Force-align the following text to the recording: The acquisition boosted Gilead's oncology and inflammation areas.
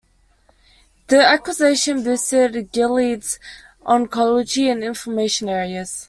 The 1.09 1.23
acquisition 1.23 2.03
boosted 2.03 2.71
Gilead's 2.71 3.37
oncology 3.85 4.71
and 4.71 4.83
inflammation 4.83 5.47
areas. 5.47 5.99